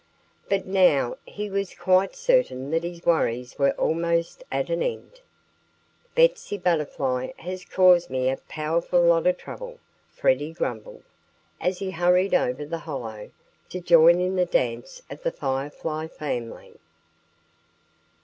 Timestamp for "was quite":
1.47-2.15